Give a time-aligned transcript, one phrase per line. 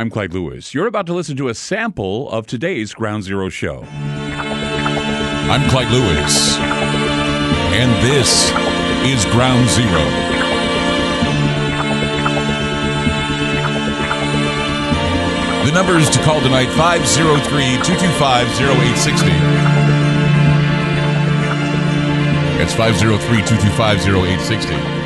[0.00, 0.72] I'm Clyde Lewis.
[0.72, 3.84] You're about to listen to a sample of today's Ground Zero show.
[3.92, 8.48] I'm Clyde Lewis, and this
[9.04, 10.00] is Ground Zero.
[15.66, 19.26] The numbers to call tonight 503 225 0860.
[22.56, 24.99] That's 503 225 0860.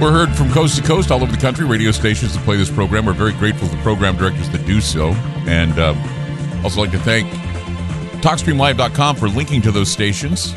[0.00, 1.66] We're heard from coast to coast all over the country.
[1.66, 3.04] Radio stations that play this program.
[3.04, 5.08] We're very grateful to the program directors that do so.
[5.46, 5.94] And uh,
[6.64, 7.30] also like to thank
[8.22, 10.54] TalkStreamLive.com for linking to those stations.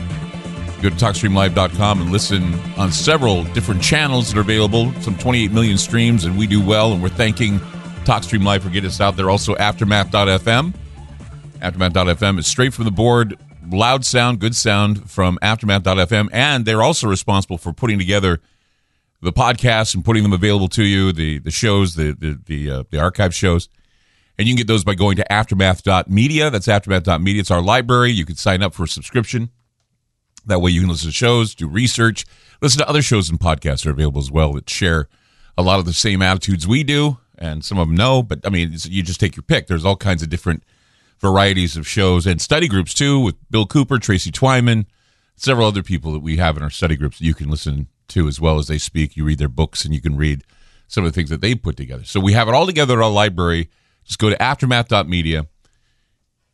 [0.82, 4.94] Go to TalkStreamLive.com and listen on several different channels that are available.
[5.02, 6.94] Some 28 million streams, and we do well.
[6.94, 7.60] And we're thanking
[8.06, 9.30] TalkStream Live for getting us out there.
[9.30, 10.73] Also, Aftermath.fm.
[11.62, 13.38] Aftermath.fm is straight from the board.
[13.70, 16.30] Loud sound, good sound from Aftermath.fm.
[16.32, 18.40] And they're also responsible for putting together
[19.23, 22.84] the podcasts and putting them available to you, the the shows, the the the, uh,
[22.91, 23.70] the archive shows.
[24.38, 26.50] And you can get those by going to aftermath.media.
[26.50, 27.39] That's aftermath.media.
[27.39, 28.11] It's our library.
[28.11, 29.52] You can sign up for a subscription.
[30.45, 32.25] That way you can listen to shows, do research,
[32.59, 35.08] listen to other shows and podcasts are available as well that share
[35.58, 37.17] a lot of the same attitudes we do.
[37.38, 39.67] And some of them know, but I mean, you just take your pick.
[39.67, 40.64] There's all kinds of different
[41.20, 44.86] varieties of shows and study groups too with Bill Cooper, Tracy Twyman,
[45.36, 48.28] several other people that we have in our study groups that you can listen too,
[48.28, 49.16] as well as they speak.
[49.16, 50.44] You read their books and you can read
[50.88, 52.04] some of the things that they put together.
[52.04, 53.70] So we have it all together at our library.
[54.06, 55.48] Just go to aftermath.media.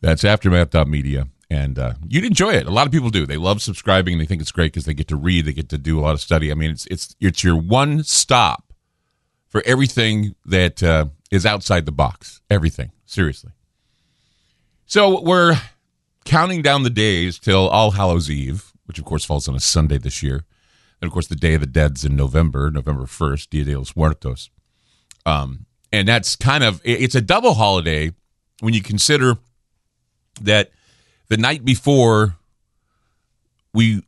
[0.02, 1.28] That's aftermath.media.
[1.52, 2.68] And uh, you'd enjoy it.
[2.68, 3.26] A lot of people do.
[3.26, 5.70] They love subscribing and they think it's great because they get to read, they get
[5.70, 6.52] to do a lot of study.
[6.52, 8.72] I mean, it's it's it's your one stop
[9.48, 12.42] for everything that uh, is outside the box.
[12.52, 13.52] Everything, seriously.
[14.86, 15.60] So we're
[16.24, 19.98] counting down the days till All Hallows Eve, which of course falls on a Sunday
[19.98, 20.46] this year.
[21.02, 23.96] And of course, the Day of the Dead's in November, November 1st, Dia de los
[23.96, 24.50] Muertos.
[25.26, 28.12] Um, and that's kind of, it's a double holiday
[28.60, 29.38] when you consider
[30.42, 30.72] that
[31.30, 32.36] the night before
[33.74, 34.04] we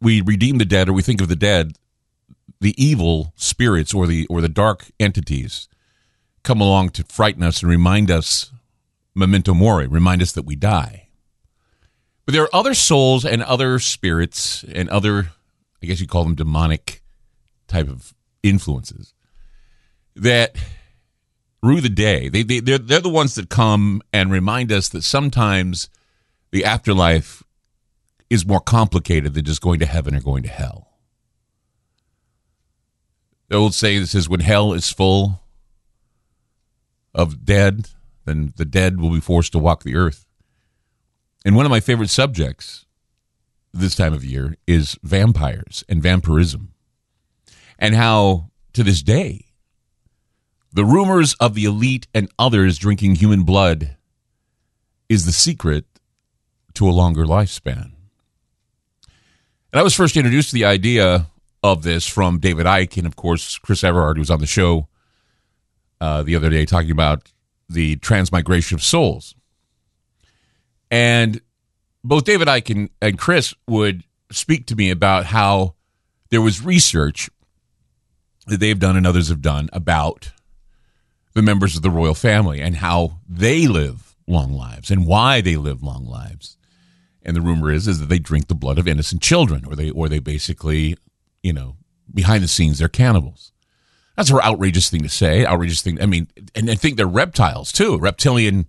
[0.00, 1.76] we redeem the dead or we think of the dead
[2.60, 5.68] the evil spirits or the or the dark entities
[6.42, 8.52] come along to frighten us and remind us
[9.14, 11.08] memento mori remind us that we die
[12.24, 15.30] but there are other souls and other spirits and other
[15.82, 17.02] I guess you call them demonic
[17.68, 19.14] type of influences
[20.16, 20.56] that
[21.62, 22.28] rue the day.
[22.28, 25.88] They, they, they're, they're the ones that come and remind us that sometimes
[26.50, 27.42] the afterlife
[28.28, 30.88] is more complicated than just going to heaven or going to hell.
[33.48, 35.40] The old saying that says, when hell is full
[37.12, 37.88] of dead,
[38.24, 40.24] then the dead will be forced to walk the earth.
[41.44, 42.86] And one of my favorite subjects
[43.72, 46.72] this time of year is vampires and vampirism,
[47.78, 49.50] and how to this day
[50.72, 53.96] the rumors of the elite and others drinking human blood
[55.08, 55.84] is the secret
[56.74, 57.92] to a longer lifespan.
[59.72, 61.26] And I was first introduced to the idea
[61.62, 64.88] of this from David Icke and, of course, Chris Everard, who was on the show
[66.00, 67.32] uh, the other day talking about
[67.68, 69.34] the transmigration of souls.
[70.90, 71.40] And
[72.02, 75.74] both David Icke and, and Chris would speak to me about how
[76.30, 77.28] there was research
[78.46, 80.32] that they've done and others have done about
[81.34, 85.56] the members of the royal family and how they live long lives and why they
[85.56, 86.56] live long lives.
[87.22, 89.90] And the rumor is is that they drink the blood of innocent children, or they
[89.90, 90.96] or they basically,
[91.42, 91.76] you know,
[92.12, 93.52] behind the scenes they're cannibals.
[94.16, 95.44] That's an outrageous thing to say.
[95.44, 96.00] Outrageous thing.
[96.00, 98.66] I mean, and I think they're reptiles too, reptilian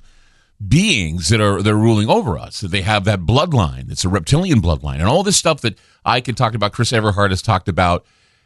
[0.68, 2.62] beings that are they're ruling over us.
[2.62, 3.92] That they have that bloodline.
[3.92, 6.74] It's a reptilian bloodline, and all this stuff that I can talk about.
[6.74, 8.06] Chris Everard has talked about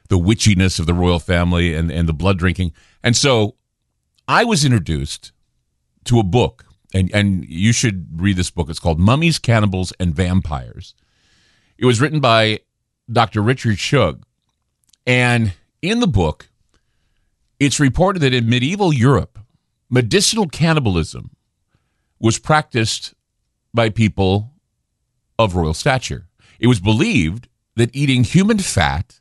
[0.09, 2.73] the witchiness of the royal family and and the blood drinking.
[3.03, 3.55] And so,
[4.27, 5.31] I was introduced
[6.05, 8.69] to a book, and and you should read this book.
[8.69, 10.95] It's called Mummies, Cannibals, and Vampires.
[11.77, 12.61] It was written by
[13.11, 13.41] Dr.
[13.41, 14.25] Richard Sugg,
[15.05, 16.49] and in the book,
[17.59, 19.37] it's reported that in medieval Europe,
[19.89, 21.34] medicinal cannibalism
[22.19, 23.13] was practiced
[23.73, 24.53] by people
[25.37, 26.27] of royal stature.
[26.59, 29.19] It was believed that eating human fat,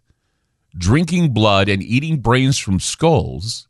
[0.77, 3.67] drinking blood, and eating brains from skulls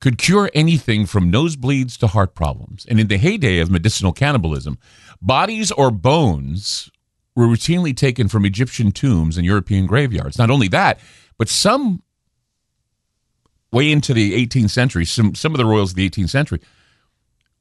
[0.00, 2.86] could cure anything from nosebleeds to heart problems.
[2.88, 4.78] And in the heyday of medicinal cannibalism,
[5.20, 6.90] bodies or bones
[7.34, 10.38] were routinely taken from Egyptian tombs and European graveyards.
[10.38, 11.00] Not only that,
[11.36, 12.02] but some
[13.70, 16.60] way into the 18th century, some, some of the royals of the 18th century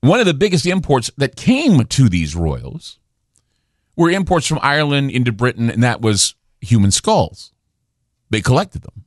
[0.01, 2.99] one of the biggest imports that came to these royals
[3.95, 7.51] were imports from Ireland into Britain, and that was human skulls.
[8.29, 9.05] They collected them.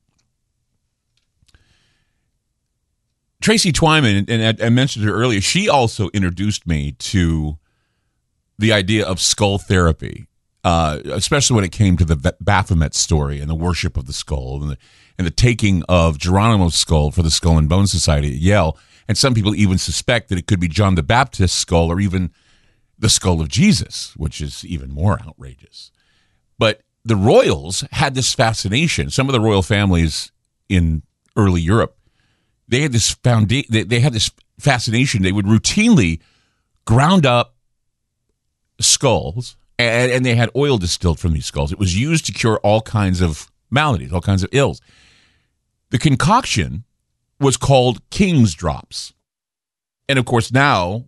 [3.41, 7.59] Tracy Twyman, and I, mentioned her earlier, she also introduced me to
[8.59, 10.27] the idea of skull therapy,
[10.63, 14.61] uh, especially when it came to the Baphomet story and the worship of the skull
[14.61, 14.79] and the,
[15.17, 18.77] and the taking of Geronimo's skull for the Skull and Bone Society at Yale.
[19.11, 22.31] And some people even suspect that it could be John the Baptist's skull or even
[22.97, 25.91] the skull of Jesus, which is even more outrageous.
[26.61, 29.11] But the royals had this fascination.
[29.11, 30.31] Some of the royal families
[30.69, 31.03] in
[31.35, 31.99] early Europe,
[32.69, 33.67] they had this foundation.
[33.73, 34.31] They, they had this
[34.61, 35.23] fascination.
[35.23, 36.21] They would routinely
[36.85, 37.57] ground up
[38.81, 41.73] skulls, and, and they had oil distilled from these skulls.
[41.73, 44.81] It was used to cure all kinds of maladies, all kinds of ills.
[45.91, 46.85] The concoction
[47.41, 49.13] was called King's Drops.
[50.09, 51.07] And of course, now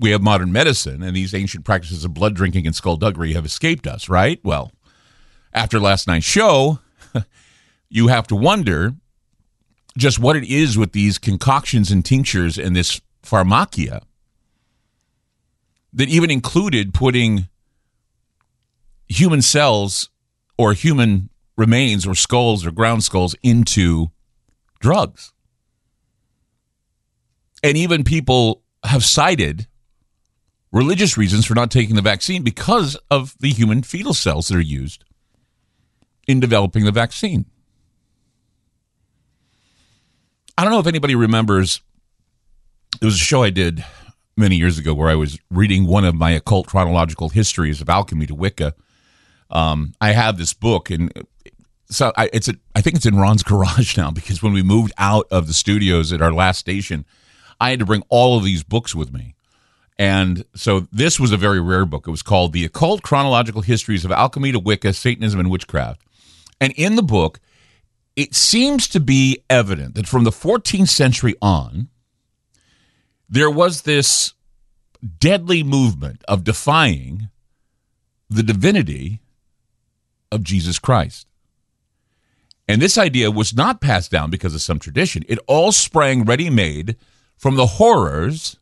[0.00, 3.86] we have modern medicine, and these ancient practices of blood drinking and skullduggery have escaped
[3.86, 4.40] us, right?
[4.42, 4.72] Well,
[5.54, 6.80] after last night's show,
[7.88, 8.94] you have to wonder
[9.96, 14.02] just what it is with these concoctions and tinctures and this pharmacia
[15.92, 17.48] that even included putting
[19.06, 20.10] human cells
[20.56, 24.10] or human remains or skulls or ground skulls into
[24.80, 25.32] drugs.
[27.62, 29.66] And even people have cited
[30.72, 34.60] religious reasons for not taking the vaccine because of the human fetal cells that are
[34.60, 35.04] used
[36.26, 37.46] in developing the vaccine.
[40.56, 41.80] I don't know if anybody remembers.
[43.00, 43.84] it was a show I did
[44.36, 48.26] many years ago where I was reading one of my occult chronological histories of alchemy
[48.26, 48.74] to Wicca.
[49.50, 51.12] Um, I have this book, and
[51.90, 54.92] so I, it's a, I think it's in Ron's garage now because when we moved
[54.98, 57.04] out of the studios at our last station,
[57.62, 59.36] I had to bring all of these books with me.
[59.96, 62.08] And so this was a very rare book.
[62.08, 66.02] It was called The Occult Chronological Histories of Alchemy to Wicca, Satanism, and Witchcraft.
[66.60, 67.38] And in the book,
[68.16, 71.86] it seems to be evident that from the 14th century on,
[73.28, 74.34] there was this
[75.20, 77.28] deadly movement of defying
[78.28, 79.20] the divinity
[80.32, 81.28] of Jesus Christ.
[82.66, 85.22] And this idea was not passed down because of some tradition.
[85.28, 86.96] It all sprang ready made
[87.42, 88.56] from the horrors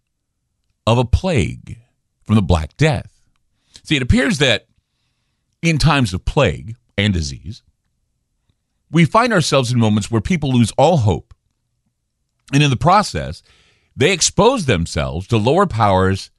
[0.86, 1.76] of a plague,
[2.22, 3.20] from the Black Death.
[3.82, 4.68] See, it appears that
[5.60, 7.62] in times of plague and disease,
[8.90, 11.34] we find ourselves in moments where people lose all hope.
[12.54, 13.42] And in the process,
[13.94, 16.30] they expose themselves to lower powers.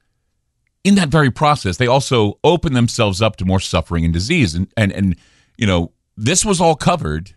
[0.84, 4.56] In that very process, they also open themselves up to more suffering and disease.
[4.56, 5.16] And, and, and
[5.58, 7.36] you know, this was all covered.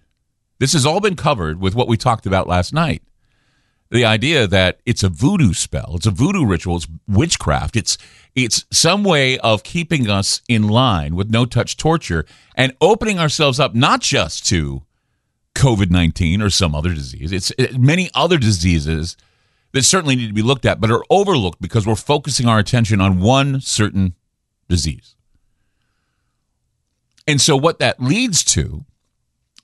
[0.61, 3.03] This has all been covered with what we talked about last night.
[3.91, 7.97] The idea that it's a voodoo spell, it's a voodoo ritual, it's witchcraft, it's
[8.35, 12.27] it's some way of keeping us in line with no touch torture
[12.57, 14.83] and opening ourselves up not just to
[15.55, 19.17] COVID 19 or some other disease, it's many other diseases
[19.73, 23.01] that certainly need to be looked at, but are overlooked because we're focusing our attention
[23.01, 24.15] on one certain
[24.69, 25.17] disease.
[27.27, 28.85] And so, what that leads to,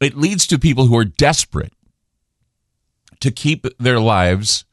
[0.01, 1.73] it leads to people who are desperate
[3.21, 4.65] to keep their lives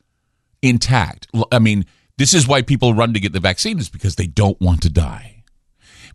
[0.62, 1.28] intact.
[1.51, 1.86] I mean,
[2.18, 4.89] this is why people run to get the vaccine, is because they don't want to
[4.89, 5.44] die.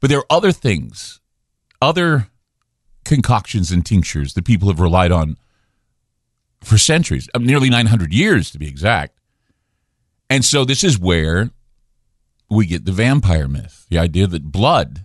[0.00, 1.20] But there are other things,
[1.80, 2.28] other
[3.04, 5.36] concoctions and tinctures that people have relied on
[6.62, 9.18] for centuries, uh, nearly 900 years to be exact.
[10.30, 11.50] And so this is where
[12.48, 15.04] we get the vampire myth the idea that blood,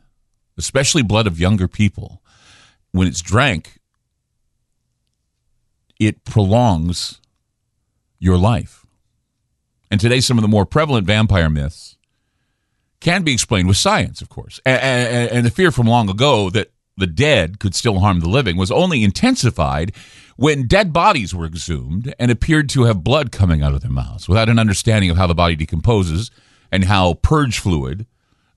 [0.57, 2.21] especially blood of younger people,
[2.91, 3.79] when it's drank,
[5.99, 7.19] it prolongs
[8.19, 8.85] your life.
[9.89, 11.97] And today, some of the more prevalent vampire myths
[12.99, 14.59] can be explained with science, of course.
[14.65, 18.71] And, the fear from long ago that the dead could still harm the living was
[18.71, 19.93] only intensified
[20.35, 24.27] when dead bodies were exhumed and appeared to have blood coming out of their mouths
[24.27, 26.31] without an understanding of how the body decomposes
[26.71, 28.05] and how purge fluid,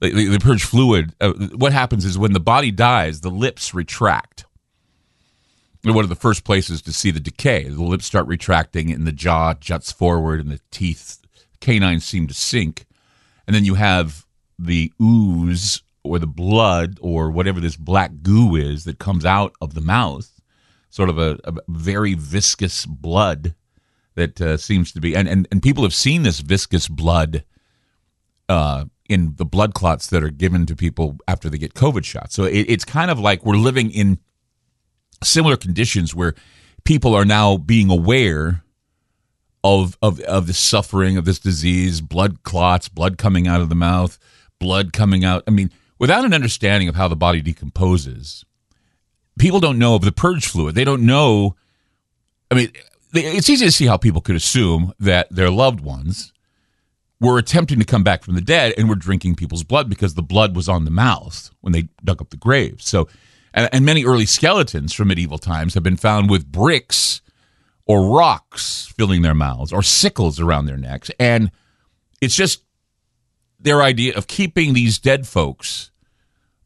[0.00, 4.47] the purge fluid, uh, what happens is when the body dies, the lips retract.
[5.82, 7.64] One of the first places to see the decay.
[7.64, 11.18] The lips start retracting and the jaw juts forward and the teeth,
[11.60, 12.87] canines seem to sink.
[13.46, 14.26] And then you have
[14.58, 19.75] the ooze or the blood or whatever this black goo is that comes out of
[19.75, 20.40] the mouth
[20.90, 23.54] sort of a, a very viscous blood
[24.16, 27.44] that uh, seems to be, and, and, and people have seen this viscous blood
[28.49, 32.34] uh, in the blood clots that are given to people after they get COVID shots.
[32.34, 34.18] So it, it's kind of like we're living in
[35.22, 36.34] similar conditions where
[36.84, 38.62] people are now being aware
[39.62, 43.74] of of of the suffering of this disease, blood clots, blood coming out of the
[43.74, 44.18] mouth,
[44.58, 45.44] blood coming out.
[45.46, 48.44] I mean, without an understanding of how the body decomposes,
[49.38, 50.74] people don't know of the purge fluid.
[50.74, 51.56] They don't know.
[52.50, 52.72] I mean,
[53.12, 56.32] it's easy to see how people could assume that their loved ones
[57.20, 60.22] were attempting to come back from the dead and were drinking people's blood because the
[60.22, 62.80] blood was on the mouth when they dug up the grave.
[62.80, 63.08] So,
[63.52, 67.21] and, and many early skeletons from medieval times have been found with bricks
[67.87, 71.11] or rocks filling their mouths or sickles around their necks.
[71.19, 71.50] And
[72.21, 72.62] it's just
[73.59, 75.90] their idea of keeping these dead folks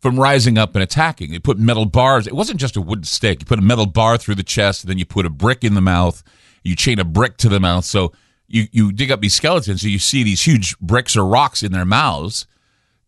[0.00, 1.31] from rising up and attacking.
[1.31, 2.26] They put metal bars.
[2.26, 3.41] It wasn't just a wooden stick.
[3.41, 5.75] You put a metal bar through the chest, and then you put a brick in
[5.75, 6.23] the mouth.
[6.62, 7.87] You chain a brick to the mouth.
[7.87, 8.12] So
[8.47, 11.73] you, you dig up these skeletons, so you see these huge bricks or rocks in
[11.73, 12.47] their mouths,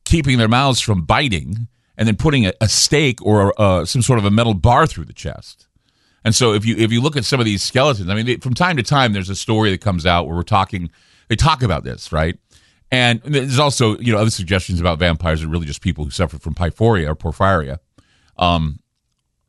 [0.04, 4.18] keeping their mouths from biting, and then putting a, a stake or uh, some sort
[4.18, 5.66] of a metal bar through the chest.
[6.24, 8.36] And so if you if you look at some of these skeletons, I mean, they,
[8.36, 10.90] from time to time, there's a story that comes out where we're talking.
[11.28, 12.38] They talk about this, right?
[12.90, 16.38] And there's also, you know, other suggestions about vampires are really just people who suffer
[16.38, 17.78] from pyphoria or porphyria.
[18.38, 18.78] Um,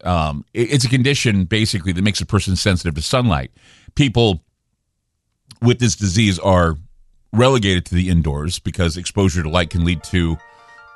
[0.04, 3.52] um, it, it's a condition basically that makes a person sensitive to sunlight.
[3.96, 4.44] People
[5.62, 6.78] with this disease are
[7.34, 10.38] relegated to the indoors because exposure to light can lead to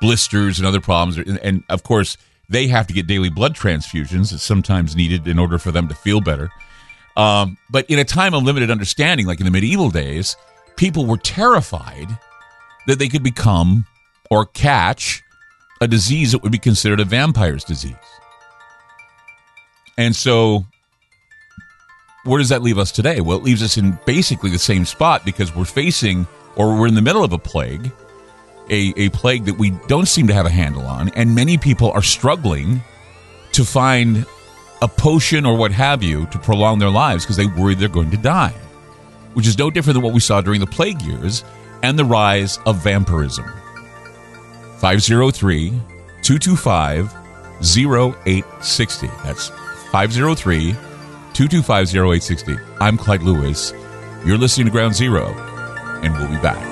[0.02, 1.16] blisters and other problems.
[1.16, 2.18] And, and of course,
[2.50, 4.38] they have to get daily blood transfusions.
[4.38, 6.50] Sometimes needed in order for them to feel better.
[7.16, 10.36] Um, but in a time of limited understanding, like in the medieval days,
[10.76, 12.08] people were terrified
[12.86, 13.86] that they could become
[14.30, 15.22] or catch
[15.80, 17.94] a disease that would be considered a vampire's disease.
[19.98, 20.64] And so,
[22.24, 23.20] where does that leave us today?
[23.20, 26.94] Well, it leaves us in basically the same spot because we're facing or we're in
[26.94, 27.92] the middle of a plague,
[28.70, 31.90] a, a plague that we don't seem to have a handle on, and many people
[31.92, 32.80] are struggling
[33.52, 34.26] to find
[34.80, 38.10] a potion or what have you to prolong their lives because they worry they're going
[38.10, 38.54] to die,
[39.34, 41.44] which is no different than what we saw during the plague years
[41.82, 43.44] and the rise of vampirism.
[44.78, 45.70] 503
[46.22, 47.14] 225
[47.62, 49.06] 0860.
[49.22, 49.48] That's
[49.92, 52.56] 503 225 0860.
[52.80, 53.72] I'm Clyde Lewis.
[54.24, 55.26] You're listening to Ground Zero,
[56.02, 56.71] and we'll be back.